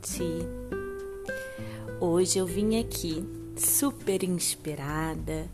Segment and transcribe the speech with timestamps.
[0.00, 0.24] gente!
[2.00, 3.24] Hoje eu vim aqui
[3.56, 5.48] super inspirada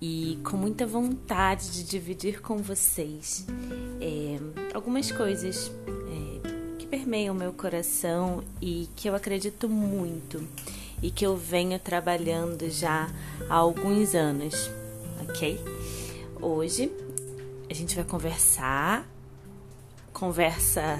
[0.00, 3.46] e com muita vontade de dividir com vocês
[4.00, 4.38] é,
[4.74, 10.46] algumas coisas é, que permeiam meu coração e que eu acredito muito
[11.00, 13.08] e que eu venho trabalhando já
[13.48, 14.70] há alguns anos,
[15.28, 15.60] ok?
[16.40, 16.90] Hoje
[17.70, 19.06] a gente vai conversar,
[20.12, 20.98] conversa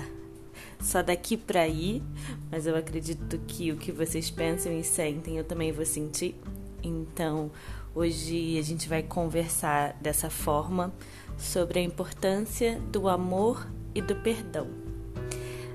[0.81, 2.03] só daqui para aí,
[2.51, 6.35] mas eu acredito que o que vocês pensam e sentem eu também vou sentir.
[6.83, 7.51] Então,
[7.95, 10.93] hoje a gente vai conversar dessa forma
[11.37, 14.69] sobre a importância do amor e do perdão.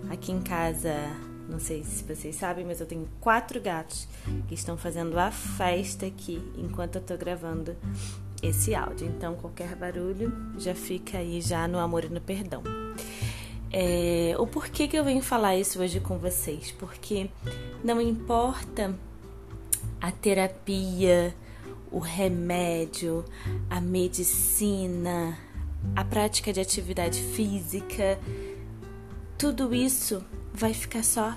[0.09, 0.94] Aqui em casa,
[1.49, 4.08] não sei se vocês sabem, mas eu tenho quatro gatos
[4.47, 7.75] que estão fazendo a festa aqui enquanto eu tô gravando
[8.41, 9.08] esse áudio.
[9.08, 12.61] Então, qualquer barulho já fica aí já no amor e no perdão.
[13.75, 16.71] É, o porquê que eu venho falar isso hoje com vocês?
[16.77, 17.27] Porque
[17.83, 18.95] não importa
[19.99, 21.35] a terapia,
[21.91, 23.25] o remédio,
[23.71, 25.35] a medicina,
[25.95, 28.19] a prática de atividade física,
[29.39, 31.35] tudo isso vai ficar só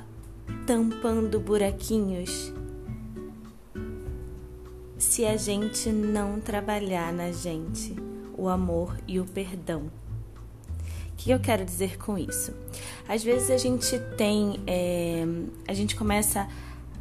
[0.66, 2.52] tampando buraquinhos
[4.98, 7.96] se a gente não trabalhar na gente
[8.36, 9.90] o amor e o perdão
[11.16, 12.54] que eu quero dizer com isso?
[13.08, 15.24] Às vezes a gente tem, é,
[15.66, 16.48] a gente começa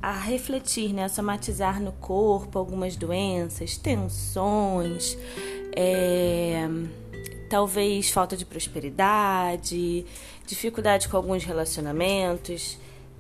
[0.02, 5.18] a refletir, né, a somatizar no corpo algumas doenças, tensões,
[5.76, 6.68] é,
[7.50, 10.06] talvez falta de prosperidade,
[10.46, 12.78] dificuldade com alguns relacionamentos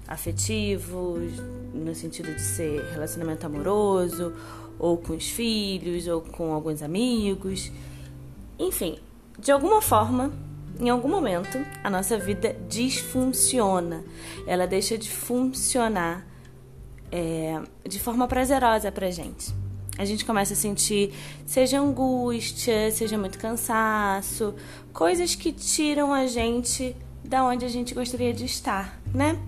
[0.07, 1.31] afetivos,
[1.73, 4.33] no sentido de ser relacionamento amoroso,
[4.77, 7.71] ou com os filhos, ou com alguns amigos.
[8.59, 8.99] Enfim,
[9.39, 10.31] de alguma forma
[10.79, 14.03] em algum momento, a nossa vida disfunciona,
[14.45, 16.25] ela deixa de funcionar
[17.11, 19.53] é, de forma prazerosa pra gente.
[19.97, 21.13] A gente começa a sentir,
[21.45, 24.53] seja angústia, seja muito cansaço,
[24.91, 29.39] coisas que tiram a gente da onde a gente gostaria de estar, né?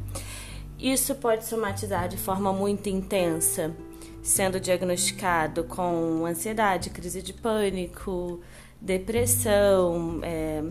[0.80, 3.76] Isso pode somatizar de forma muito intensa,
[4.24, 8.40] sendo diagnosticado com ansiedade, crise de pânico,
[8.80, 10.64] depressão, é,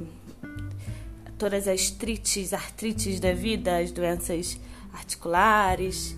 [1.38, 4.58] todas as trites, artrites da vida, as doenças
[4.92, 6.16] articulares,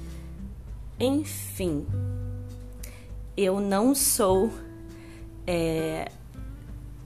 [0.98, 1.86] enfim.
[3.36, 4.52] Eu não sou
[5.46, 6.10] é,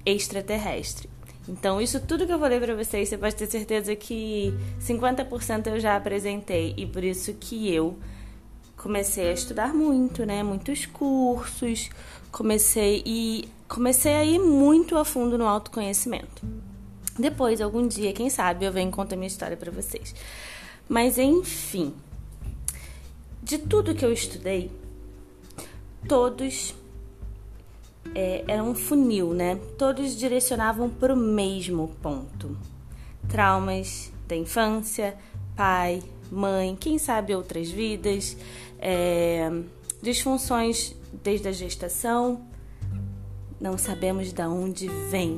[0.05, 1.09] extraterrestre.
[1.49, 5.81] Então, isso tudo que eu falei para vocês, você pode ter certeza que 50% eu
[5.81, 6.73] já apresentei.
[6.77, 7.99] E por isso que eu
[8.77, 10.43] comecei a estudar muito, né?
[10.43, 11.91] Muitos cursos,
[12.31, 16.47] comecei e comecei a ir muito a fundo no autoconhecimento.
[17.19, 20.15] Depois, algum dia, quem sabe, eu venho contar minha história para vocês.
[20.89, 21.95] Mas enfim,
[23.43, 24.71] de tudo que eu estudei,
[26.09, 26.75] todos
[28.15, 29.59] é, eram um funil, né?
[29.79, 32.57] Todos direcionavam para o mesmo ponto:
[33.29, 35.17] traumas da infância,
[35.57, 38.37] pai, mãe, quem sabe outras vidas,
[38.79, 39.51] é,
[40.01, 42.47] disfunções desde a gestação.
[43.61, 45.37] Não sabemos de onde vem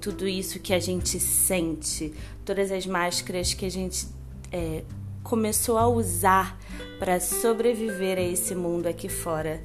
[0.00, 2.12] tudo isso que a gente sente,
[2.44, 4.06] todas as máscaras que a gente
[4.50, 4.82] é,
[5.22, 6.58] começou a usar
[6.98, 9.62] para sobreviver a esse mundo aqui fora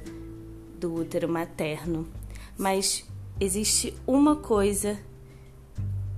[0.78, 2.06] do útero materno.
[2.56, 3.04] Mas
[3.40, 4.98] existe uma coisa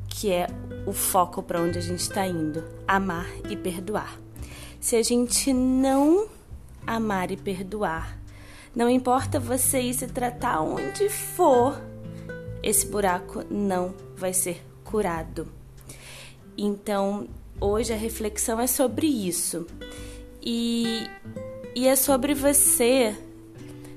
[0.09, 0.49] que é
[0.87, 4.19] o foco para onde a gente está indo: amar e perdoar.
[4.81, 6.29] Se a gente não
[6.87, 8.19] amar e perdoar,
[8.75, 11.81] não importa você ir se tratar onde for,
[12.69, 15.49] esse buraco não vai ser curado.
[16.57, 17.29] Então,
[17.61, 19.67] hoje a reflexão é sobre isso.
[20.43, 21.09] E,
[21.75, 23.17] e é sobre você.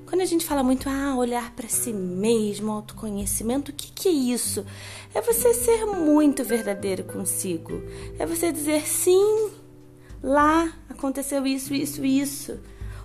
[0.06, 4.12] Quando a gente fala muito, ah, olhar para si mesmo, autoconhecimento, o que, que é
[4.12, 4.66] isso?
[5.14, 7.82] É você ser muito verdadeiro consigo.
[8.20, 9.52] É você dizer sim,
[10.22, 12.59] lá aconteceu isso, isso, isso.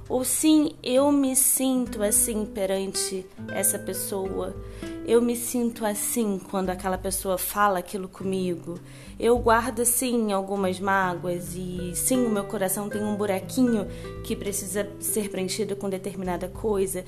[0.08, 4.54] Ou sim, eu me sinto assim perante essa pessoa
[5.06, 8.76] eu me sinto assim quando aquela pessoa fala aquilo comigo.
[9.18, 13.86] Eu guardo sim algumas mágoas e sim o meu coração tem um buraquinho
[14.24, 17.04] que precisa ser preenchido com determinada coisa.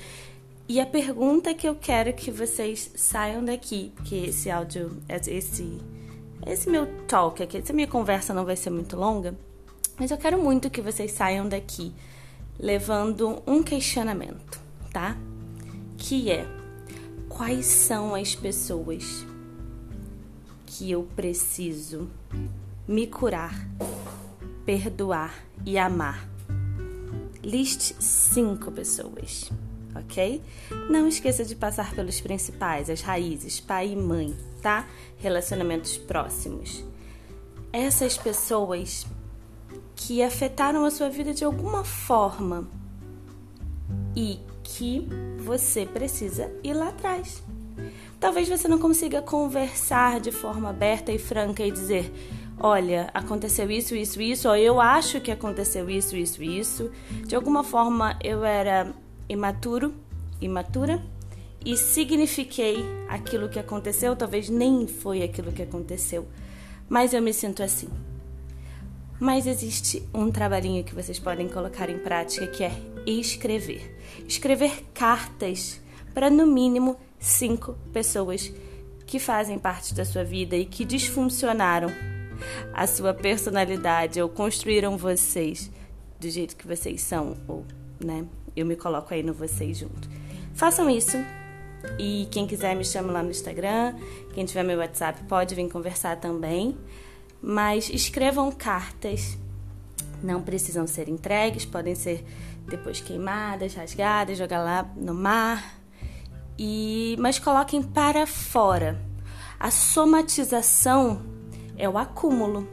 [0.65, 5.77] E a pergunta que eu quero que vocês saiam daqui, porque esse áudio, esse
[6.47, 9.35] esse meu talk aqui, essa minha conversa não vai ser muito longa,
[9.99, 11.91] mas eu quero muito que vocês saiam daqui
[12.59, 14.59] levando um questionamento,
[14.91, 15.15] tá?
[15.97, 16.45] Que é
[17.29, 19.25] quais são as pessoas
[20.65, 22.09] que eu preciso
[22.87, 23.67] me curar,
[24.65, 25.33] perdoar
[25.65, 26.27] e amar.
[27.41, 29.49] Liste cinco pessoas,
[29.95, 30.41] ok?
[30.89, 34.85] Não esqueça de passar pelos principais, as raízes, pai e mãe, tá?
[35.17, 36.83] Relacionamentos próximos.
[37.71, 39.05] Essas pessoas
[39.99, 42.65] que afetaram a sua vida de alguma forma
[44.15, 45.05] e que
[45.37, 47.43] você precisa ir lá atrás.
[48.17, 52.11] Talvez você não consiga conversar de forma aberta e franca e dizer:
[52.57, 56.89] olha, aconteceu isso, isso, isso, ou eu acho que aconteceu isso, isso, isso.
[57.27, 58.93] De alguma forma eu era
[59.27, 59.93] imaturo,
[60.39, 61.03] imatura
[61.63, 66.25] e signifiquei aquilo que aconteceu, talvez nem foi aquilo que aconteceu,
[66.87, 67.89] mas eu me sinto assim.
[69.19, 72.71] Mas existe um trabalhinho que vocês podem colocar em prática que é
[73.05, 73.97] escrever.
[74.27, 75.81] Escrever cartas
[76.13, 78.51] para no mínimo cinco pessoas
[79.05, 81.89] que fazem parte da sua vida e que disfuncionaram
[82.73, 85.69] a sua personalidade ou construíram vocês
[86.19, 87.65] do jeito que vocês são, ou,
[88.03, 88.25] né?
[88.55, 90.09] Eu me coloco aí no vocês junto.
[90.53, 91.17] Façam isso.
[91.97, 93.95] E quem quiser me chama lá no Instagram.
[94.33, 96.77] Quem tiver meu WhatsApp pode vir conversar também.
[97.41, 99.37] Mas escrevam cartas.
[100.21, 102.25] Não precisam ser entregues, podem ser
[102.67, 105.79] depois queimadas, rasgadas, jogar lá no mar,
[106.57, 109.01] e mas coloquem para fora.
[109.59, 111.21] A somatização
[111.77, 112.67] é o acúmulo.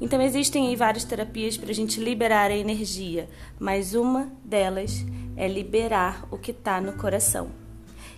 [0.00, 3.28] Então existem aí várias terapias para a gente liberar a energia,
[3.58, 5.04] mas uma delas
[5.36, 7.50] é liberar o que está no coração.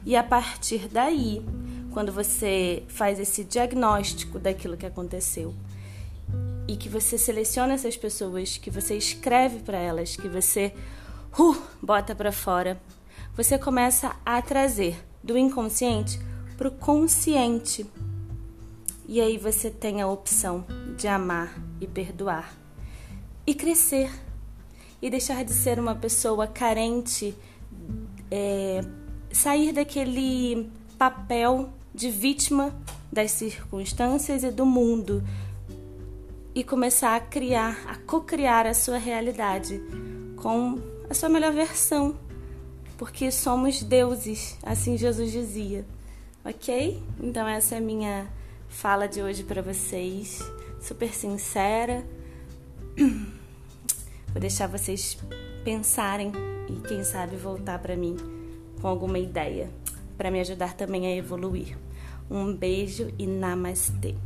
[0.04, 1.44] E a partir daí,
[1.92, 5.54] quando você faz esse diagnóstico daquilo que aconteceu
[6.68, 10.74] e que você seleciona essas pessoas, que você escreve para elas, que você
[11.38, 12.78] uh, bota para fora,
[13.34, 16.20] você começa a trazer do inconsciente
[16.58, 17.86] para o consciente.
[19.06, 22.54] E aí você tem a opção de amar e perdoar.
[23.46, 24.10] E crescer.
[25.00, 27.34] E deixar de ser uma pessoa carente,
[28.30, 28.82] é,
[29.32, 32.76] sair daquele papel de vítima
[33.10, 35.24] das circunstâncias e do mundo
[36.58, 39.80] e começar a criar, a co-criar a sua realidade
[40.34, 40.76] com
[41.08, 42.16] a sua melhor versão
[42.96, 45.86] porque somos deuses, assim Jesus dizia.
[46.44, 47.00] Ok?
[47.22, 48.26] Então, essa é a minha
[48.68, 50.40] fala de hoje para vocês,
[50.80, 52.04] super sincera.
[54.26, 55.16] Vou deixar vocês
[55.62, 56.32] pensarem
[56.68, 58.16] e, quem sabe, voltar para mim
[58.80, 59.70] com alguma ideia
[60.16, 61.78] para me ajudar também a evoluir.
[62.28, 64.16] Um beijo e namastê.